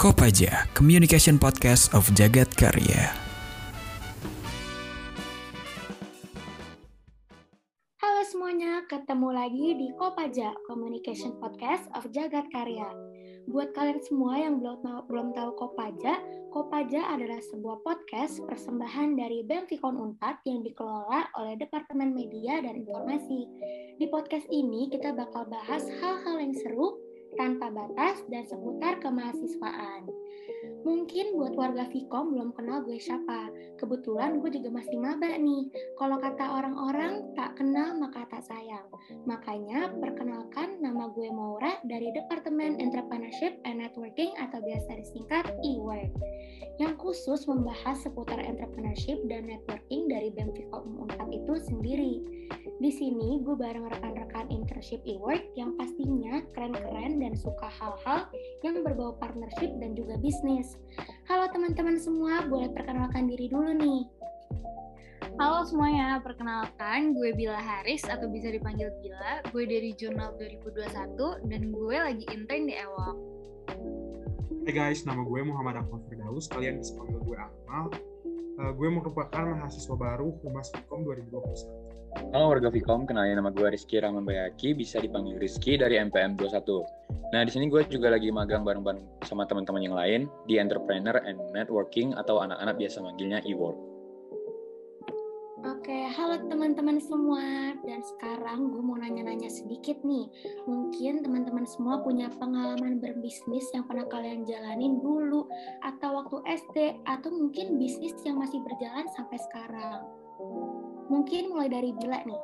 [0.00, 3.12] Kopaja, Communication Podcast of Jagat Karya.
[8.00, 12.88] Halo semuanya, ketemu lagi di Kopaja, Communication Podcast of Jagat Karya.
[13.44, 16.16] Buat kalian semua yang belum tahu, belum tahu Kopaja,
[16.48, 22.72] Kopaja adalah sebuah podcast persembahan dari BEM Vkon Unpad yang dikelola oleh Departemen Media dan
[22.72, 23.40] Informasi.
[24.00, 27.09] Di podcast ini kita bakal bahas hal-hal yang seru,
[27.40, 30.04] tanpa batas dan seputar kemahasiswaan.
[30.84, 33.48] Mungkin buat warga Vkom belum kenal gue siapa.
[33.80, 35.72] Kebetulan gue juga masih maba nih.
[35.96, 37.32] Kalau kata orang-orang,
[39.28, 46.10] Makanya perkenalkan nama gue Maura dari Departemen Entrepreneurship and Networking atau biasa disingkat e-work.
[46.80, 52.14] Yang khusus membahas seputar entrepreneurship dan networking dari BEM Vkom 4 itu sendiri.
[52.80, 58.24] Di sini gue bareng rekan-rekan internship e-work yang pastinya keren-keren dan suka hal-hal
[58.64, 60.80] yang berbau partnership dan juga bisnis.
[61.28, 64.19] Halo teman-teman semua, boleh perkenalkan diri dulu nih.
[65.40, 69.40] Halo semuanya, perkenalkan gue Bila Haris atau bisa dipanggil Bila.
[69.48, 71.16] Gue dari Jurnal 2021
[71.48, 73.16] dan gue lagi intern di Ewok.
[74.68, 77.88] Hai guys, nama gue Muhammad Akmal Firdaus, kalian bisa panggil gue Akmal.
[78.60, 82.36] Uh, gue merupakan mahasiswa baru Humas Fikom 2021.
[82.36, 86.84] Halo warga Fikom, kenalin nama gue Rizky Rahman Bayaki, bisa dipanggil Rizky dari MPM 21.
[87.32, 91.40] Nah, di sini gue juga lagi magang bareng-bareng sama teman-teman yang lain di Entrepreneur and
[91.56, 93.89] Networking atau anak-anak biasa manggilnya e-work.
[95.60, 97.76] Oke, halo teman-teman semua.
[97.84, 100.24] Dan sekarang gue mau nanya-nanya sedikit nih.
[100.64, 105.44] Mungkin teman-teman semua punya pengalaman berbisnis yang pernah kalian jalanin dulu,
[105.84, 110.00] atau waktu SD, atau mungkin bisnis yang masih berjalan sampai sekarang.
[111.12, 112.42] Mungkin mulai dari Bila nih.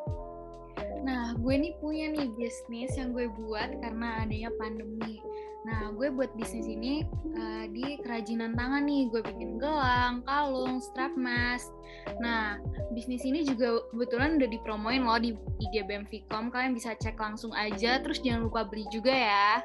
[1.00, 5.24] Nah, gue nih punya nih bisnis yang gue buat karena adanya pandemi.
[5.66, 7.02] Nah, gue buat bisnis ini
[7.34, 9.10] uh, di kerajinan tangan nih.
[9.10, 11.74] Gue bikin gelang, kalung, strap mask.
[12.22, 12.62] Nah,
[12.94, 16.54] bisnis ini juga kebetulan udah dipromoin loh di IG BEM Vkom.
[16.54, 17.98] Kalian bisa cek langsung aja.
[17.98, 19.58] Terus jangan lupa beli juga ya.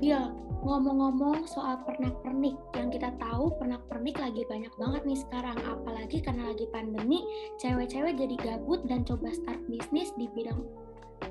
[0.00, 0.32] Bil,
[0.64, 6.66] ngomong-ngomong soal pernak-pernik, yang kita tahu pernak-pernik lagi banyak banget nih sekarang, apalagi karena lagi
[6.74, 7.22] pandemi,
[7.62, 10.66] cewek-cewek jadi gabut dan coba start bisnis di bidang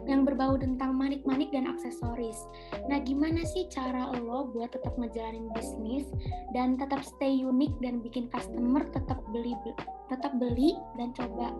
[0.03, 2.47] yang berbau tentang manik-manik dan aksesoris.
[2.91, 6.07] Nah, gimana sih cara lo buat tetap ngejalanin bisnis
[6.51, 9.55] dan tetap stay unik dan bikin customer tetap beli
[10.13, 11.53] tetap beli dan coba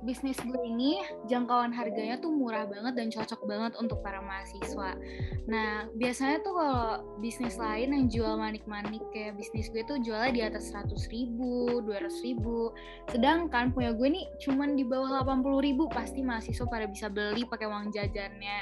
[0.00, 4.96] bisnis gue ini jangkauan harganya tuh murah banget dan cocok banget untuk para mahasiswa.
[5.44, 6.84] Nah, biasanya tuh kalau
[7.20, 12.26] bisnis lain yang jual manik-manik kayak bisnis gue tuh jualnya di atas 100 ribu, 200
[12.26, 12.72] ribu.
[13.12, 17.68] Sedangkan punya gue nih cuman di bawah 80 ribu, pasti mahasiswa pada bisa beli pakai
[17.68, 18.60] uang jajannya.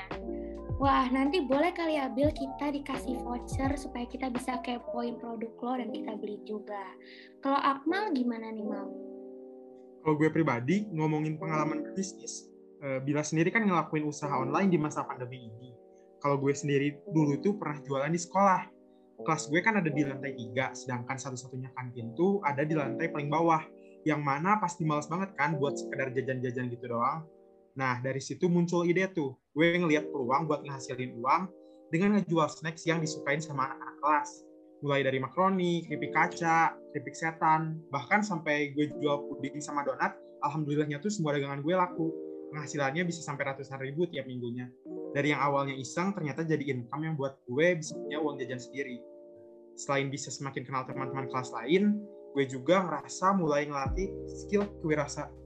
[0.79, 5.73] Wah, nanti boleh kali ya Bill kita dikasih voucher supaya kita bisa kepoin produk lo
[5.75, 6.95] dan kita beli juga.
[7.43, 8.87] Kalau Akmal gimana nih Mal?
[10.03, 12.49] Kalau gue pribadi ngomongin pengalaman berbisnis,
[12.83, 15.75] uh, Bila sendiri kan ngelakuin usaha online di masa pandemi ini.
[16.19, 18.63] Kalau gue sendiri dulu tuh pernah jualan di sekolah.
[19.19, 23.27] Kelas gue kan ada di lantai tiga, sedangkan satu-satunya kantin tuh ada di lantai paling
[23.27, 23.63] bawah.
[24.07, 27.27] Yang mana pasti males banget kan buat sekedar jajan-jajan gitu doang.
[27.75, 29.35] Nah, dari situ muncul ide tuh.
[29.55, 31.43] Gue ngeliat peluang buat ngehasilin uang
[31.91, 34.31] dengan ngejual snacks yang disukain sama anak-anak kelas
[34.83, 40.99] mulai dari makaroni, keripik kaca, keripik setan, bahkan sampai gue jual puding sama donat, alhamdulillahnya
[40.99, 42.11] tuh semua dagangan gue laku.
[42.51, 44.67] Penghasilannya bisa sampai ratusan ribu tiap minggunya.
[45.15, 48.99] Dari yang awalnya iseng, ternyata jadi income yang buat gue bisa punya uang jajan sendiri.
[49.79, 52.03] Selain bisa semakin kenal teman-teman kelas lain,
[52.35, 54.67] gue juga ngerasa mulai ngelatih skill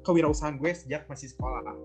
[0.09, 1.77] kewirausahaan gue sejak masih sekolah.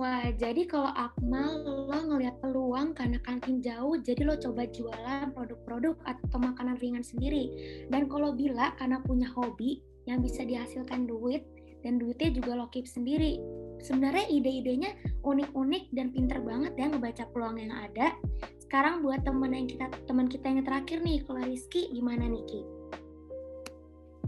[0.00, 5.92] Wah, jadi kalau Akmal lo ngelihat peluang karena kantin jauh, jadi lo coba jualan produk-produk
[6.08, 7.52] atau makanan ringan sendiri.
[7.92, 11.44] Dan kalau Bila karena punya hobi yang bisa dihasilkan duit
[11.84, 13.44] dan duitnya juga lo keep sendiri.
[13.84, 18.16] Sebenarnya ide-idenya unik-unik dan pinter banget ya ngebaca peluang yang ada.
[18.56, 22.79] Sekarang buat temen yang kita teman kita yang terakhir nih, kalau Rizky gimana nih Ki?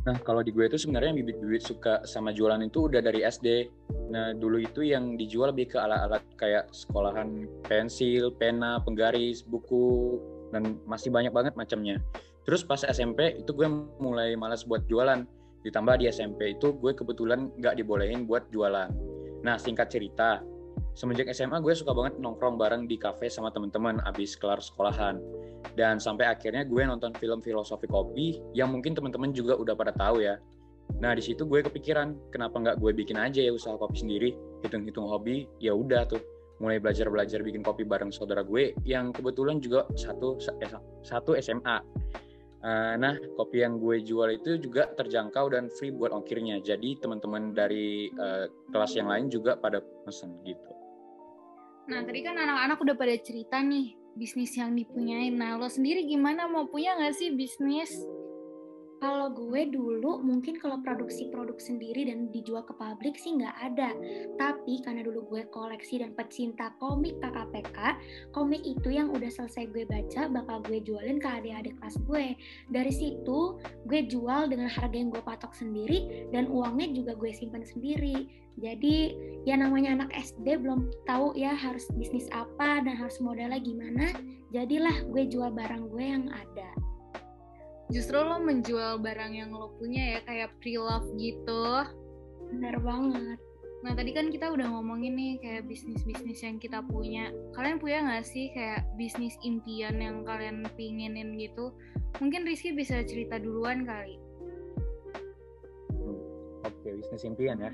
[0.02, 3.70] Nah, kalau di gue itu sebenarnya bibit-bibit suka sama jualan itu udah dari SD.
[4.10, 10.18] Nah, dulu itu yang dijual lebih ke alat-alat kayak sekolahan pensil, pena, penggaris, buku,
[10.50, 12.02] dan masih banyak banget macamnya.
[12.42, 13.70] Terus pas SMP itu gue
[14.02, 15.22] mulai malas buat jualan.
[15.62, 18.90] Ditambah di SMP itu gue kebetulan nggak dibolehin buat jualan.
[19.46, 20.42] Nah, singkat cerita,
[20.98, 25.22] semenjak SMA gue suka banget nongkrong bareng di kafe sama temen-temen abis kelar sekolahan
[25.78, 30.22] dan sampai akhirnya gue nonton film filosofi kopi yang mungkin teman-teman juga udah pada tahu
[30.22, 30.36] ya
[31.00, 34.30] nah di situ gue kepikiran kenapa nggak gue bikin aja ya usaha kopi sendiri
[34.62, 36.20] hitung-hitung hobi ya udah tuh
[36.62, 40.70] mulai belajar-belajar bikin kopi bareng saudara gue yang kebetulan juga satu eh,
[41.02, 41.82] satu SMA.
[42.62, 46.62] Uh, nah, kopi yang gue jual itu juga terjangkau dan free buat ongkirnya.
[46.62, 50.70] Jadi teman-teman dari uh, kelas yang lain juga pada pesen gitu.
[51.90, 55.32] Nah, tadi kan anak-anak udah pada cerita nih bisnis yang dipunyain.
[55.34, 57.92] Nah, lo sendiri gimana mau punya nggak sih bisnis?
[59.02, 63.90] Kalau gue dulu mungkin kalau produksi produk sendiri dan dijual ke publik sih nggak ada.
[64.38, 67.98] Tapi karena dulu gue koleksi dan pecinta komik KKPK,
[68.30, 72.38] komik itu yang udah selesai gue baca bakal gue jualin ke adik-adik kelas gue.
[72.70, 73.58] Dari situ
[73.90, 78.30] gue jual dengan harga yang gue patok sendiri dan uangnya juga gue simpan sendiri.
[78.62, 84.14] Jadi ya namanya anak SD belum tahu ya harus bisnis apa dan harus modalnya gimana.
[84.54, 86.91] Jadilah gue jual barang gue yang ada
[87.92, 91.84] justru lo menjual barang yang lo punya ya kayak pre-love gitu.
[92.48, 93.38] Benar banget.
[93.82, 97.28] Nah tadi kan kita udah ngomongin nih kayak bisnis-bisnis yang kita punya.
[97.52, 101.76] Kalian punya nggak sih kayak bisnis impian yang kalian pinginin gitu?
[102.18, 104.16] Mungkin Rizky bisa cerita duluan kali.
[106.64, 107.72] Oke bisnis impian ya.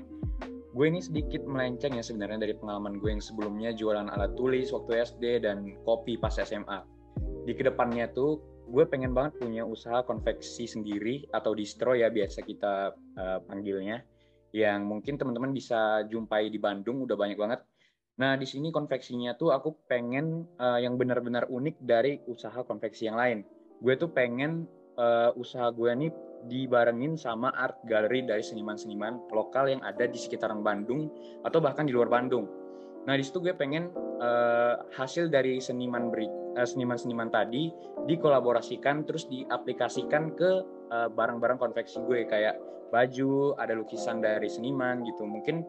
[0.69, 5.01] Gue ini sedikit melenceng ya sebenarnya dari pengalaman gue yang sebelumnya jualan alat tulis waktu
[5.01, 6.85] SD dan kopi pas SMA
[7.49, 8.37] di ke depannya tuh
[8.69, 14.05] gue pengen banget punya usaha konveksi sendiri atau distro ya biasa kita uh, panggilnya
[14.53, 17.61] yang mungkin teman-teman bisa jumpai di Bandung udah banyak banget.
[18.21, 23.17] Nah di sini konveksinya tuh aku pengen uh, yang benar-benar unik dari usaha konveksi yang
[23.17, 23.45] lain.
[23.81, 24.65] Gue tuh pengen
[24.97, 26.11] uh, usaha gue nih
[26.49, 31.11] dibarengin sama art gallery dari seniman-seniman lokal yang ada di sekitaran Bandung
[31.45, 32.45] atau bahkan di luar Bandung.
[33.05, 33.89] Nah di situ gue pengen
[34.21, 37.71] uh, hasil dari seniman beri Eh, seniman-seniman tadi
[38.07, 40.51] dikolaborasikan terus diaplikasikan ke
[40.89, 42.55] eh, barang-barang konveksi gue kayak
[42.89, 45.23] baju, ada lukisan dari seniman gitu.
[45.23, 45.61] Mungkin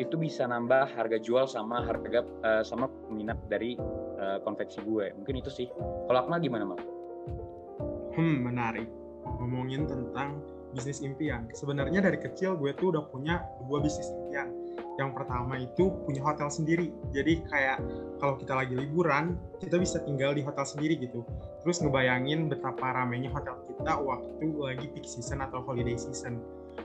[0.00, 3.76] itu bisa nambah harga jual sama harga uh, sama peminat dari
[4.16, 5.12] uh, konveksi gue.
[5.20, 5.68] Mungkin itu sih.
[6.08, 6.80] Kalau Akmal gimana, Mal?
[8.16, 8.88] Hmm, menarik.
[9.36, 10.40] Ngomongin tentang
[10.72, 11.44] bisnis impian.
[11.52, 14.61] Sebenarnya dari kecil gue tuh udah punya dua bisnis impian
[15.00, 16.92] yang pertama itu punya hotel sendiri.
[17.16, 17.80] Jadi kayak
[18.20, 21.24] kalau kita lagi liburan, kita bisa tinggal di hotel sendiri gitu.
[21.64, 26.38] Terus ngebayangin betapa ramainya hotel kita waktu lagi peak season atau holiday season.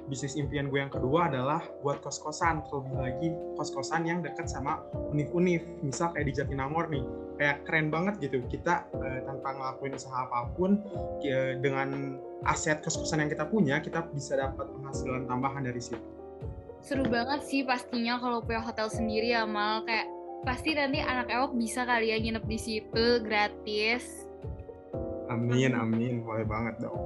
[0.07, 3.27] Bisnis impian gue yang kedua adalah buat kos-kosan, terlebih lagi
[3.59, 5.63] kos-kosan yang dekat sama univ-univ.
[5.83, 7.03] Misal kayak di Jatinangor nih,
[7.39, 8.43] kayak keren banget gitu.
[8.47, 10.79] Kita eh, tanpa ngelakuin usaha apa pun,
[11.23, 16.17] ya, dengan aset kos-kosan yang kita punya, kita bisa dapat penghasilan tambahan dari situ
[16.81, 20.07] seru banget sih pastinya kalau punya hotel sendiri ya mal kayak
[20.45, 24.27] pasti nanti anak ewok bisa kali ya nginep di situ gratis
[25.27, 27.01] amin amin boleh banget dong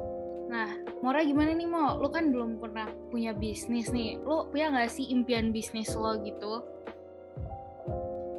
[0.51, 0.69] nah
[1.01, 1.97] Mora gimana nih Mo?
[1.97, 4.21] Lo kan belum pernah punya bisnis nih.
[4.21, 6.62] Lo punya nggak sih impian bisnis lo gitu?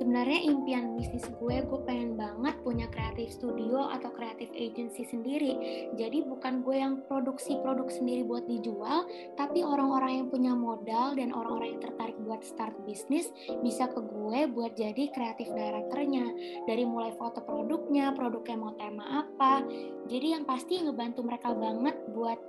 [0.02, 5.54] Sebenarnya impian bisnis gue gue pengen banget punya kreatif studio atau kreatif agency sendiri.
[5.94, 9.06] Jadi bukan gue yang produksi produk sendiri buat dijual
[9.38, 13.30] tapi orang-orang yang punya modal dan orang-orang yang tertarik buat start bisnis
[13.62, 16.26] bisa ke gue buat jadi kreatif directornya.
[16.66, 19.62] Dari mulai foto produknya produknya mau tema apa.
[20.10, 22.42] Jadi yang pasti ngebantu mereka banget buat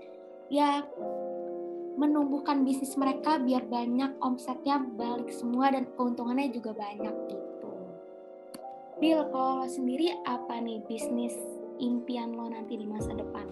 [0.50, 0.82] ya
[1.94, 7.43] menumbuhkan bisnis mereka biar banyak omsetnya balik semua dan keuntungannya juga banyak gitu.
[9.02, 11.34] Bill, kalau lo sendiri apa nih bisnis
[11.82, 13.46] impian lo nanti di masa depan?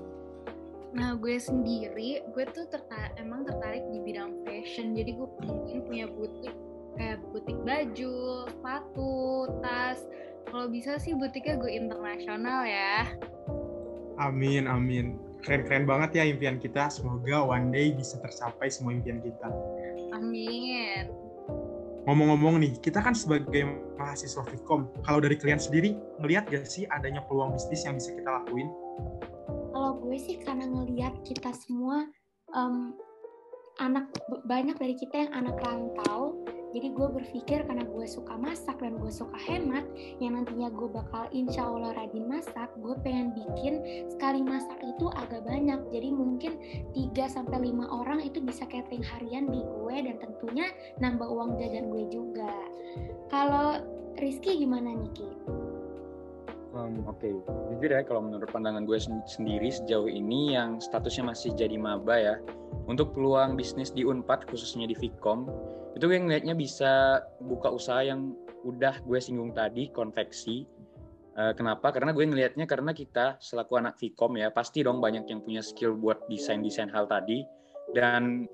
[0.91, 4.91] Nah, gue sendiri, gue tuh tertarik, emang tertarik di bidang fashion.
[4.91, 6.55] Jadi gue mungkin punya butik
[6.99, 10.03] kayak butik baju, sepatu, tas.
[10.51, 13.07] Kalau bisa sih butiknya gue internasional ya.
[14.19, 16.87] Amin, amin keren-keren banget ya impian kita.
[16.93, 19.49] Semoga one day bisa tercapai semua impian kita.
[20.13, 21.09] Amin.
[22.09, 23.61] Ngomong-ngomong nih, kita kan sebagai
[23.93, 28.25] mahasiswa Fikom, kalau dari kalian sendiri, ngelihat gak sih adanya peluang bisnis yang bisa kita
[28.41, 28.73] lakuin?
[29.69, 32.09] Kalau gue sih karena ngelihat kita semua
[32.57, 32.97] um,
[33.77, 34.09] anak
[34.49, 36.40] banyak dari kita yang anak rantau
[36.71, 39.83] jadi gue berpikir karena gue suka masak dan gue suka hemat,
[40.23, 45.43] yang nantinya gue bakal insya Allah rajin masak, gue pengen bikin sekali masak itu agak
[45.43, 45.79] banyak.
[45.91, 46.55] Jadi mungkin
[46.95, 50.67] 3 sampai 5 orang itu bisa catering harian di gue dan tentunya
[51.03, 52.51] nambah uang jajan gue juga.
[53.27, 53.83] Kalau
[54.19, 55.60] Rizky gimana Niki?
[56.81, 57.33] Um, Oke, okay.
[57.69, 58.97] jujur ya kalau menurut pandangan gue
[59.29, 62.35] sendiri sejauh ini yang statusnya masih jadi maba ya,
[62.89, 65.45] untuk peluang bisnis di Unpad khususnya di Vkom
[65.93, 68.33] itu gue ngeliatnya bisa buka usaha yang
[68.65, 70.65] udah gue singgung tadi konveksi.
[71.31, 71.93] Uh, kenapa?
[71.95, 75.93] Karena gue ngelihatnya karena kita selaku anak Vkom ya pasti dong banyak yang punya skill
[75.93, 77.45] buat desain desain hal tadi.
[77.91, 78.47] Dan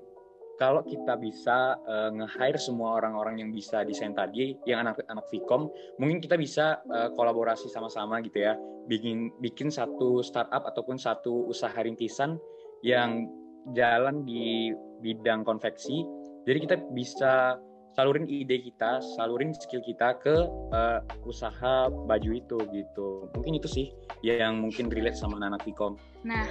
[0.58, 5.70] kalau kita bisa uh, nge-hire semua orang-orang yang bisa desain tadi, yang anak-anak Vkom,
[6.02, 8.58] mungkin kita bisa uh, kolaborasi sama-sama gitu ya,
[8.90, 12.42] bikin bikin satu startup ataupun satu usaha rintisan
[12.82, 13.30] yang
[13.72, 16.02] jalan di bidang konveksi.
[16.42, 17.54] Jadi kita bisa
[17.94, 20.36] salurin ide kita, salurin skill kita ke
[20.74, 23.30] uh, usaha baju itu gitu.
[23.38, 23.86] Mungkin itu sih
[24.26, 25.94] yang mungkin relate sama anak Vkom.
[26.26, 26.50] Nah,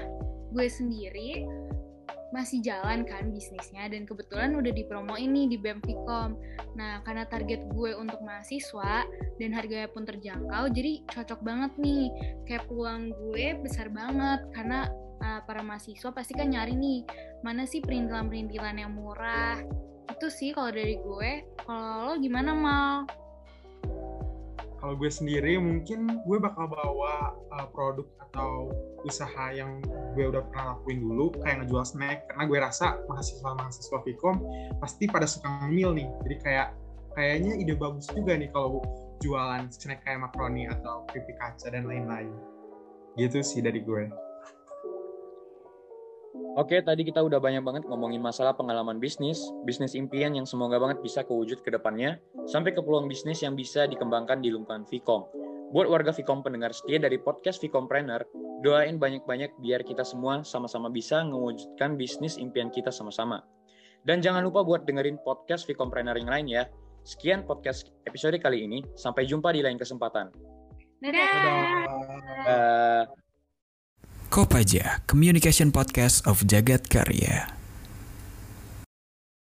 [0.55, 1.43] gue sendiri
[2.35, 6.35] masih jalan kan bisnisnya dan kebetulan udah dipromo ini di BEM Vkom.
[6.75, 9.07] Nah, karena target gue untuk mahasiswa
[9.39, 12.11] dan harganya pun terjangkau, jadi cocok banget nih.
[12.43, 14.91] Kayak peluang gue besar banget karena
[15.23, 16.99] uh, para mahasiswa pasti kan nyari nih
[17.41, 19.63] mana sih perintilan-perintilan yang murah.
[20.11, 21.31] Itu sih kalau dari gue.
[21.63, 23.26] Kalau lo gimana mal?
[24.87, 28.71] Kalau gue sendiri mungkin gue bakal bawa uh, produk atau
[29.03, 29.83] usaha yang
[30.15, 34.47] gue udah pernah lakuin dulu kayak ngejual snack karena gue rasa mahasiswa-mahasiswa Vkom
[34.79, 36.07] pasti pada suka ngemil nih.
[36.23, 36.67] Jadi kayak
[37.19, 38.79] kayaknya ide bagus juga nih kalau
[39.19, 42.31] jualan snack kayak makaroni atau keripik kaca dan lain-lain.
[43.19, 44.07] Gitu sih dari gue.
[46.57, 51.05] Oke, tadi kita udah banyak banget ngomongin masalah pengalaman bisnis, bisnis impian yang semoga banget
[51.05, 52.17] bisa kewujud ke depannya,
[52.49, 55.29] sampai ke peluang bisnis yang bisa dikembangkan di lingkungan Vkom.
[55.69, 58.25] Buat warga Vkom pendengar setia dari podcast Vkompreneur,
[58.65, 63.45] doain banyak-banyak biar kita semua sama-sama bisa mewujudkan bisnis impian kita sama-sama.
[64.01, 66.65] Dan jangan lupa buat dengerin podcast Vkompreneur yang lain ya.
[67.05, 70.33] Sekian podcast episode kali ini, sampai jumpa di lain kesempatan.
[71.05, 71.21] Dadah!
[71.21, 71.69] Dadah.
[72.49, 73.26] Dadah.
[74.27, 77.56] Kopaja, Communication Podcast of Jagat Karya.